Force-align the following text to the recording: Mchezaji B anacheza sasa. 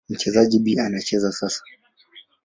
Mchezaji 0.09 0.59
B 0.59 0.79
anacheza 0.79 1.31
sasa. 1.31 1.61